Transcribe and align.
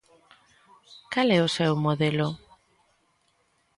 Cal 1.11 1.27
é 1.37 1.39
o 1.47 1.53
seu 1.57 1.71
modelo? 1.85 2.27